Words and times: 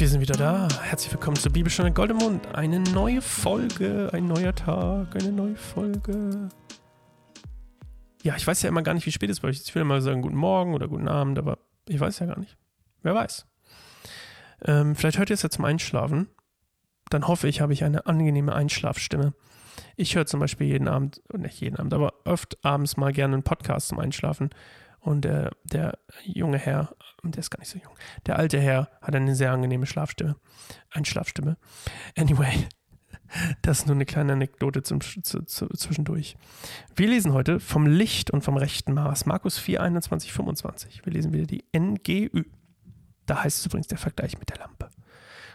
wieder 0.00 0.34
da. 0.34 0.68
Herzlich 0.82 1.12
willkommen 1.12 1.36
zur 1.36 1.52
Bibelstunde 1.52 1.92
Goldemund. 1.92 2.46
Eine 2.54 2.80
neue 2.80 3.22
Folge, 3.22 4.10
ein 4.12 4.26
neuer 4.26 4.54
Tag, 4.54 5.14
eine 5.16 5.32
neue 5.32 5.56
Folge. 5.56 6.48
Ja, 8.22 8.34
ich 8.36 8.46
weiß 8.46 8.62
ja 8.62 8.68
immer 8.68 8.82
gar 8.82 8.94
nicht, 8.94 9.06
wie 9.06 9.12
spät 9.12 9.30
es 9.30 9.40
bei 9.40 9.48
euch 9.48 9.56
ist. 9.56 9.68
Ich 9.68 9.74
will 9.74 9.82
immer 9.82 10.00
sagen 10.00 10.22
guten 10.22 10.36
Morgen 10.36 10.74
oder 10.74 10.88
guten 10.88 11.08
Abend, 11.08 11.38
aber 11.38 11.58
ich 11.88 12.00
weiß 12.00 12.18
ja 12.18 12.26
gar 12.26 12.38
nicht. 12.38 12.56
Wer 13.02 13.14
weiß. 13.14 13.46
Ähm, 14.64 14.96
vielleicht 14.96 15.18
hört 15.18 15.30
ihr 15.30 15.34
es 15.34 15.42
ja 15.42 15.50
zum 15.50 15.64
Einschlafen. 15.64 16.28
Dann 17.10 17.28
hoffe 17.28 17.48
ich, 17.48 17.60
habe 17.60 17.72
ich 17.72 17.84
eine 17.84 18.06
angenehme 18.06 18.54
Einschlafstimme. 18.54 19.32
Ich 19.96 20.16
höre 20.16 20.26
zum 20.26 20.40
Beispiel 20.40 20.66
jeden 20.66 20.88
Abend, 20.88 21.22
nicht 21.36 21.60
jeden 21.60 21.76
Abend, 21.76 21.94
aber 21.94 22.14
oft 22.24 22.64
abends 22.64 22.96
mal 22.96 23.12
gerne 23.12 23.34
einen 23.34 23.42
Podcast 23.42 23.88
zum 23.88 24.00
Einschlafen. 24.00 24.50
Und 25.04 25.26
der, 25.26 25.50
der 25.64 25.98
junge 26.24 26.56
Herr, 26.56 26.96
der 27.22 27.40
ist 27.40 27.50
gar 27.50 27.58
nicht 27.58 27.68
so 27.68 27.78
jung, 27.78 27.92
der 28.24 28.38
alte 28.38 28.58
Herr 28.58 28.88
hat 29.02 29.14
eine 29.14 29.36
sehr 29.36 29.52
angenehme 29.52 29.84
Schlafstimme. 29.84 30.36
Einschlafstimme. 30.90 31.58
Anyway, 32.16 32.66
das 33.62 33.80
ist 33.80 33.86
nur 33.86 33.96
eine 33.96 34.06
kleine 34.06 34.32
Anekdote 34.32 34.82
zum, 34.82 35.02
zu, 35.02 35.42
zu, 35.42 35.66
zwischendurch. 35.68 36.38
Wir 36.96 37.08
lesen 37.08 37.34
heute 37.34 37.60
vom 37.60 37.86
Licht 37.86 38.30
und 38.30 38.44
vom 38.44 38.56
rechten 38.56 38.94
Maß. 38.94 39.26
Markus 39.26 39.58
4, 39.58 39.82
21, 39.82 40.32
25. 40.32 41.04
Wir 41.04 41.12
lesen 41.12 41.34
wieder 41.34 41.44
die 41.44 41.66
NGÜ. 41.78 42.44
Da 43.26 43.44
heißt 43.44 43.58
es 43.58 43.66
übrigens 43.66 43.88
der 43.88 43.98
Vergleich 43.98 44.38
mit 44.38 44.48
der 44.48 44.56
Lampe. 44.56 44.88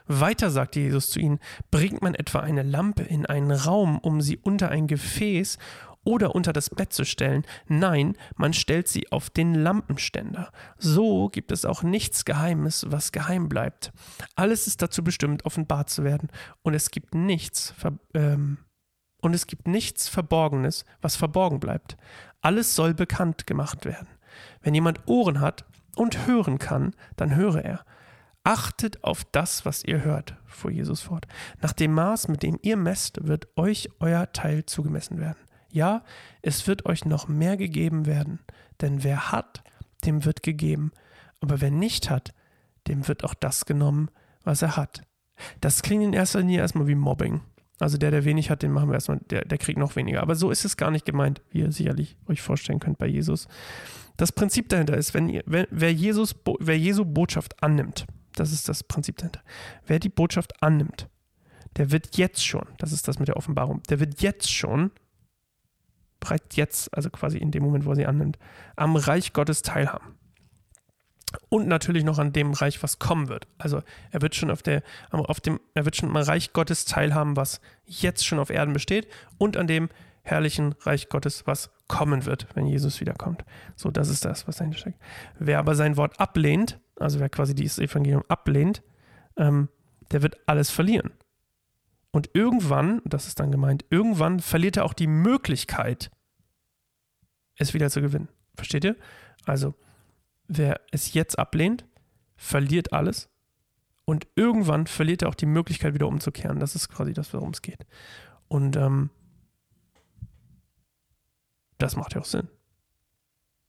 Weiter 0.05 0.51
sagte 0.51 0.79
Jesus 0.79 1.09
zu 1.09 1.19
ihnen, 1.19 1.39
bringt 1.71 2.03
man 2.03 2.13
etwa 2.13 2.39
eine 2.39 2.61
Lampe 2.63 3.01
in 3.01 3.25
einen 3.25 3.51
Raum, 3.51 3.97
um 3.97 4.21
sie 4.21 4.37
unter 4.37 4.69
ein 4.69 4.85
Gefäß 4.85 5.57
oder 6.03 6.35
unter 6.35 6.53
das 6.53 6.69
Bett 6.69 6.93
zu 6.93 7.05
stellen. 7.05 7.45
Nein, 7.67 8.15
man 8.35 8.53
stellt 8.53 8.87
sie 8.87 9.11
auf 9.11 9.29
den 9.29 9.53
Lampenständer. 9.53 10.51
So 10.77 11.29
gibt 11.29 11.51
es 11.51 11.65
auch 11.65 11.83
nichts 11.83 12.25
Geheimes, 12.25 12.85
was 12.89 13.11
geheim 13.11 13.49
bleibt. 13.49 13.91
Alles 14.35 14.67
ist 14.67 14.81
dazu 14.81 15.03
bestimmt, 15.03 15.45
offenbart 15.45 15.89
zu 15.89 16.03
werden. 16.03 16.29
Und 16.61 16.73
es 16.73 16.91
gibt 16.91 17.13
nichts, 17.13 17.73
ähm, 18.13 18.59
und 19.21 19.33
es 19.33 19.47
gibt 19.47 19.67
nichts 19.67 20.07
Verborgenes, 20.07 20.85
was 21.01 21.15
verborgen 21.15 21.59
bleibt. 21.59 21.97
Alles 22.41 22.75
soll 22.75 22.93
bekannt 22.93 23.47
gemacht 23.47 23.85
werden. 23.85 24.07
Wenn 24.61 24.73
jemand 24.73 25.07
Ohren 25.07 25.41
hat 25.41 25.65
und 25.95 26.25
hören 26.27 26.59
kann, 26.59 26.95
dann 27.17 27.35
höre 27.35 27.63
er. 27.63 27.85
Achtet 28.43 29.03
auf 29.03 29.25
das, 29.25 29.65
was 29.65 29.83
ihr 29.83 30.03
hört, 30.03 30.35
fuhr 30.45 30.71
Jesus 30.71 31.01
fort. 31.01 31.27
Nach 31.61 31.73
dem 31.73 31.93
Maß, 31.93 32.29
mit 32.29 32.41
dem 32.41 32.57
ihr 32.61 32.77
messt, 32.77 33.27
wird 33.27 33.49
euch 33.57 33.89
euer 33.99 34.31
Teil 34.31 34.65
zugemessen 34.65 35.19
werden. 35.19 35.37
Ja, 35.71 36.03
es 36.41 36.67
wird 36.67 36.85
euch 36.85 37.05
noch 37.05 37.27
mehr 37.27 37.57
gegeben 37.57 38.05
werden, 38.05 38.39
denn 38.81 39.03
wer 39.03 39.31
hat, 39.31 39.63
dem 40.05 40.25
wird 40.25 40.43
gegeben, 40.43 40.91
aber 41.41 41.61
wer 41.61 41.71
nicht 41.71 42.09
hat, 42.09 42.33
dem 42.87 43.07
wird 43.07 43.23
auch 43.23 43.33
das 43.33 43.65
genommen, 43.65 44.09
was 44.43 44.61
er 44.61 44.75
hat. 44.77 45.01
Das 45.61 45.81
klingt 45.81 46.03
in 46.03 46.13
erster 46.13 46.39
Linie 46.39 46.59
erstmal 46.59 46.87
wie 46.87 46.95
Mobbing. 46.95 47.41
Also 47.79 47.97
der, 47.97 48.11
der 48.11 48.25
wenig 48.25 48.49
hat, 48.49 48.61
den 48.61 48.71
machen 48.71 48.89
wir 48.89 48.95
erstmal, 48.95 49.19
der, 49.29 49.45
der 49.45 49.57
kriegt 49.57 49.79
noch 49.79 49.95
weniger. 49.95 50.21
Aber 50.21 50.35
so 50.35 50.51
ist 50.51 50.65
es 50.65 50.75
gar 50.75 50.91
nicht 50.91 51.05
gemeint, 51.05 51.41
wie 51.51 51.59
ihr 51.59 51.71
sicherlich 51.71 52.17
euch 52.27 52.41
vorstellen 52.41 52.79
könnt 52.79 52.97
bei 52.97 53.07
Jesus. 53.07 53.47
Das 54.17 54.33
Prinzip 54.33 54.67
dahinter 54.67 54.97
ist, 54.97 55.13
wenn, 55.13 55.29
ihr, 55.29 55.43
wenn 55.45 55.65
wer, 55.69 55.93
Jesus, 55.93 56.35
wer 56.59 56.77
Jesu 56.77 57.05
Botschaft 57.05 57.63
annimmt, 57.63 58.05
das 58.35 58.51
ist 58.51 58.67
das 58.67 58.83
Prinzip 58.83 59.17
dahinter. 59.17 59.41
Wer 59.87 59.99
die 59.99 60.09
Botschaft 60.09 60.61
annimmt, 60.61 61.07
der 61.77 61.91
wird 61.91 62.17
jetzt 62.17 62.45
schon, 62.45 62.65
das 62.79 62.91
ist 62.91 63.07
das 63.07 63.17
mit 63.17 63.29
der 63.29 63.37
Offenbarung, 63.37 63.81
der 63.83 64.01
wird 64.01 64.21
jetzt 64.21 64.51
schon 64.51 64.91
bereits 66.19 66.55
jetzt, 66.55 66.93
also 66.95 67.09
quasi 67.09 67.37
in 67.37 67.51
dem 67.51 67.63
Moment, 67.63 67.85
wo 67.85 67.91
er 67.91 67.95
sie 67.95 68.05
annimmt, 68.05 68.37
am 68.75 68.95
Reich 68.95 69.33
Gottes 69.33 69.61
teilhaben. 69.61 70.15
Und 71.49 71.67
natürlich 71.67 72.03
noch 72.03 72.17
an 72.17 72.33
dem 72.33 72.53
Reich, 72.53 72.81
was 72.81 72.97
kommen 72.97 73.27
wird. 73.27 73.47
Also 73.59 73.83
er 74.11 74.21
wird 74.21 74.33
schon 74.35 74.49
auf 74.49 74.63
der, 74.63 74.81
auf 75.11 75.39
dem, 75.39 75.59
er 75.75 75.85
wird 75.85 75.95
schon 75.95 76.09
am 76.09 76.15
Reich 76.15 76.53
Gottes 76.53 76.85
teilhaben, 76.85 77.35
was 77.35 77.61
jetzt 77.85 78.25
schon 78.25 78.39
auf 78.39 78.49
Erden 78.49 78.73
besteht, 78.73 79.07
und 79.37 79.55
an 79.55 79.67
dem 79.67 79.89
herrlichen 80.23 80.73
Reich 80.81 81.09
Gottes, 81.09 81.45
was 81.45 81.71
kommen 81.87 82.25
wird, 82.25 82.47
wenn 82.55 82.67
Jesus 82.67 82.99
wiederkommt. 82.99 83.45
So, 83.75 83.91
das 83.91 84.09
ist 84.09 84.25
das, 84.25 84.47
was 84.47 84.57
dahinter 84.57 84.77
steckt. 84.77 84.99
Wer 85.37 85.59
aber 85.59 85.75
sein 85.75 85.97
Wort 85.97 86.19
ablehnt, 86.19 86.79
also 86.99 87.19
wer 87.19 87.29
quasi 87.29 87.55
dieses 87.55 87.79
Evangelium 87.79 88.23
ablehnt, 88.27 88.81
ähm, 89.37 89.69
der 90.11 90.21
wird 90.21 90.37
alles 90.45 90.69
verlieren. 90.69 91.11
Und 92.11 92.31
irgendwann, 92.33 93.01
das 93.05 93.27
ist 93.27 93.39
dann 93.39 93.51
gemeint, 93.51 93.85
irgendwann 93.89 94.39
verliert 94.39 94.77
er 94.77 94.85
auch 94.85 94.93
die 94.93 95.07
Möglichkeit, 95.07 96.09
es 97.55 97.73
wieder 97.73 97.89
zu 97.89 98.01
gewinnen. 98.01 98.29
Versteht 98.55 98.83
ihr? 98.83 98.95
Also, 99.45 99.75
wer 100.47 100.81
es 100.91 101.13
jetzt 101.13 101.37
ablehnt, 101.37 101.85
verliert 102.35 102.93
alles. 102.93 103.29
Und 104.05 104.27
irgendwann 104.35 104.87
verliert 104.87 105.21
er 105.21 105.29
auch 105.29 105.35
die 105.35 105.45
Möglichkeit, 105.45 105.93
wieder 105.93 106.07
umzukehren. 106.07 106.59
Das 106.59 106.75
ist 106.75 106.89
quasi 106.89 107.13
das, 107.13 107.31
worum 107.33 107.51
es 107.51 107.61
geht. 107.61 107.85
Und 108.47 108.75
ähm, 108.75 109.11
das 111.77 111.95
macht 111.95 112.15
ja 112.15 112.21
auch 112.21 112.25
Sinn. 112.25 112.49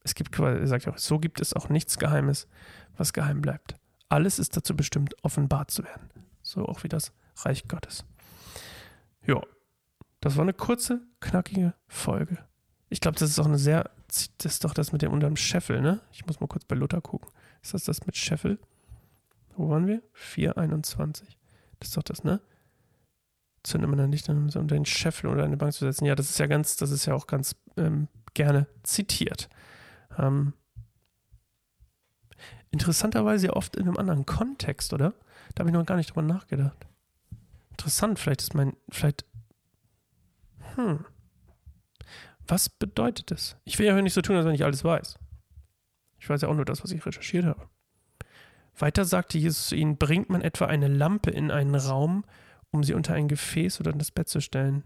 Es 0.03 0.15
gibt 0.15 0.33
quasi, 0.33 0.61
er 0.61 0.67
sagt 0.67 0.87
ja 0.87 0.93
auch, 0.93 0.99
so 0.99 1.19
gibt 1.19 1.43
es 1.43 1.53
auch 1.53 1.69
nichts 1.69 1.99
Geheimes, 1.99 2.49
was 2.97 3.13
geheim 3.13 3.43
bleibt. 3.43 3.77
Alles 4.09 4.39
ist 4.39 4.57
dazu 4.57 4.75
bestimmt, 4.75 5.15
offenbart 5.23 5.71
zu 5.71 5.85
werden. 5.85 6.09
So 6.41 6.65
auch 6.65 6.83
wie 6.85 6.89
das 6.89 7.13
Reich 7.37 7.69
Gottes. 7.69 8.07
Ja, 9.27 9.43
das 10.21 10.37
war 10.37 10.43
eine 10.43 10.53
kurze, 10.53 11.03
knackige 11.21 11.75
Folge. 11.89 12.39
Ich 12.89 13.01
glaube, 13.01 13.19
das 13.19 13.31
ist 13.31 13.39
auch 13.39 13.47
eine 13.47 13.59
sehr, 13.59 13.91
das 14.09 14.31
ist 14.45 14.65
doch 14.65 14.75
das 14.75 14.93
mit 14.93 15.03
dem 15.03 15.13
unterm 15.13 15.37
Scheffel, 15.37 15.81
ne? 15.81 16.01
Ich 16.13 16.27
muss 16.27 16.41
mal 16.41 16.47
kurz 16.47 16.65
bei 16.65 16.77
Luther 16.77 17.01
gucken. 17.01 17.29
Ist 17.63 17.75
das 17.75 17.85
das 17.85 18.07
mit 18.07 18.17
Scheffel? 18.17 18.59
Wo 19.57 19.71
waren 19.71 19.87
wir? 19.87 20.03
421. 20.13 21.39
Das 21.79 21.89
ist 21.89 21.97
doch 21.97 22.03
das, 22.03 22.25
ne? 22.25 22.41
Zünde 23.63 23.87
man 23.87 23.99
dann 23.99 24.11
nicht 24.11 24.29
um 24.29 24.69
den 24.69 24.87
Scheffel 24.87 25.31
oder 25.31 25.45
eine 25.45 25.57
Bank 25.57 25.73
zu 25.73 25.85
setzen. 25.85 26.07
Ja, 26.07 26.15
das 26.15 26.31
ist 26.31 26.39
ja 26.39 26.47
ganz, 26.47 26.77
das 26.77 26.91
ist 26.91 27.07
ja 27.07 27.15
auch 27.15 27.27
ganz 27.27 27.57
ähm, 27.77 28.09
gerne 28.33 28.67
zitiert. 28.83 29.49
Ähm, 30.19 30.55
interessanterweise 32.71 33.49
ja 33.49 33.53
oft 33.53 33.77
in 33.77 33.87
einem 33.87 33.99
anderen 33.99 34.25
Kontext, 34.25 34.93
oder? 34.93 35.15
Da 35.55 35.61
habe 35.61 35.71
ich 35.71 35.75
noch 35.75 35.85
gar 35.85 35.97
nicht 35.97 36.11
drüber 36.11 36.23
nachgedacht 36.23 36.90
interessant. 37.81 38.19
Vielleicht 38.19 38.43
ist 38.43 38.55
mein, 38.55 38.77
vielleicht, 38.91 39.25
hm, 40.75 41.05
was 42.47 42.69
bedeutet 42.69 43.31
das? 43.31 43.57
Ich 43.65 43.79
will 43.79 43.87
ja 43.87 44.01
nicht 44.01 44.13
so 44.13 44.23
tun, 44.23 44.37
als 44.37 44.47
wenn 44.47 44.55
ich 44.55 44.65
alles 44.65 44.85
weiß. 44.85 45.19
Ich 46.19 46.29
weiß 46.29 46.43
ja 46.43 46.49
auch 46.49 46.55
nur 46.55 46.65
das, 46.65 46.83
was 46.83 46.91
ich 46.91 47.05
recherchiert 47.05 47.47
habe. 47.47 47.69
Weiter 48.79 49.05
sagte 49.05 49.39
Jesus 49.39 49.69
zu 49.69 49.77
ihnen, 49.77 49.97
bringt 49.97 50.31
man 50.31 50.43
etwa 50.43 50.67
eine 50.67 50.89
Lampe 50.89 51.31
in 51.31 51.51
einen 51.51 51.75
Raum, 51.75 52.25
um 52.71 52.85
sie 52.85 52.95
unter 52.95 53.15
ein 53.15 53.29
Gefäß 53.29 53.81
oder 53.81 53.93
in 53.93 53.99
das 53.99 54.11
Bett 54.11 54.29
zu 54.29 54.41
stellen? 54.41 54.85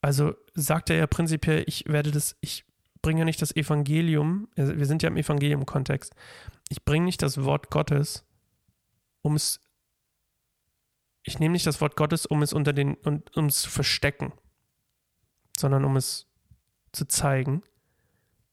Also 0.00 0.34
sagt 0.54 0.90
er 0.90 0.96
ja 0.96 1.06
prinzipiell, 1.06 1.64
ich 1.66 1.84
werde 1.86 2.10
das, 2.10 2.36
ich 2.40 2.64
bringe 3.02 3.20
ja 3.20 3.24
nicht 3.24 3.42
das 3.42 3.54
Evangelium, 3.54 4.48
wir 4.56 4.86
sind 4.86 5.02
ja 5.02 5.08
im 5.08 5.16
Evangelium-Kontext, 5.16 6.14
ich 6.70 6.84
bringe 6.84 7.04
nicht 7.04 7.22
das 7.22 7.44
Wort 7.44 7.70
Gottes, 7.70 8.24
um 9.22 9.36
es 9.36 9.60
ich 11.24 11.38
nehme 11.38 11.52
nicht 11.52 11.66
das 11.66 11.80
Wort 11.80 11.96
Gottes, 11.96 12.26
um 12.26 12.42
es 12.42 12.52
unter 12.52 12.72
den, 12.72 12.94
um, 12.96 13.46
es 13.46 13.62
zu 13.62 13.70
verstecken, 13.70 14.32
sondern 15.56 15.84
um 15.84 15.96
es 15.96 16.26
zu 16.92 17.06
zeigen, 17.06 17.62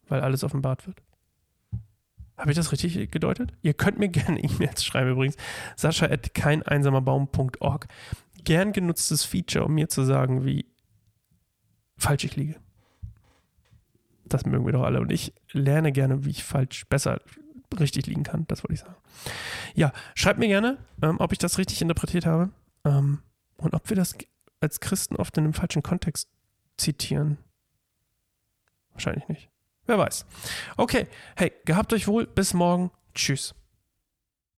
weil 0.07 0.21
alles 0.21 0.43
offenbart 0.43 0.87
wird. 0.87 1.01
Habe 2.37 2.51
ich 2.51 2.57
das 2.57 2.71
richtig 2.71 3.11
gedeutet? 3.11 3.53
Ihr 3.61 3.73
könnt 3.73 3.99
mir 3.99 4.09
gerne 4.09 4.41
E-Mails 4.41 4.85
schreiben 4.85 5.11
übrigens. 5.11 5.35
Sascha 5.75 6.05
at 6.05 6.33
keineinsamerbaum.org. 6.33 7.87
Gern 8.43 8.71
genutztes 8.71 9.25
Feature, 9.25 9.65
um 9.65 9.73
mir 9.73 9.89
zu 9.89 10.03
sagen, 10.03 10.45
wie 10.45 10.65
falsch 11.97 12.23
ich 12.23 12.35
liege. 12.35 12.55
Das 14.25 14.45
mögen 14.45 14.65
wir 14.65 14.71
doch 14.71 14.83
alle. 14.83 15.01
Und 15.01 15.11
ich 15.11 15.33
lerne 15.51 15.91
gerne, 15.91 16.23
wie 16.23 16.29
ich 16.29 16.43
falsch 16.43 16.85
besser 16.85 17.19
richtig 17.77 18.07
liegen 18.07 18.23
kann. 18.23 18.45
Das 18.47 18.63
wollte 18.63 18.75
ich 18.75 18.79
sagen. 18.79 18.95
Ja, 19.73 19.91
schreibt 20.15 20.39
mir 20.39 20.47
gerne, 20.47 20.77
ähm, 21.01 21.17
ob 21.19 21.31
ich 21.33 21.39
das 21.39 21.57
richtig 21.57 21.81
interpretiert 21.81 22.25
habe 22.25 22.51
ähm, 22.85 23.21
und 23.57 23.73
ob 23.73 23.89
wir 23.89 23.95
das 23.95 24.15
als 24.61 24.79
Christen 24.79 25.15
oft 25.15 25.37
in 25.37 25.45
einem 25.45 25.53
falschen 25.53 25.83
Kontext 25.83 26.29
zitieren. 26.77 27.37
Wahrscheinlich 28.93 29.27
nicht. 29.27 29.49
Wer 29.85 29.97
weiß. 29.97 30.25
Okay, 30.77 31.07
hey, 31.35 31.51
gehabt 31.65 31.93
euch 31.93 32.07
wohl. 32.07 32.27
Bis 32.27 32.53
morgen. 32.53 32.91
Tschüss. 33.13 33.55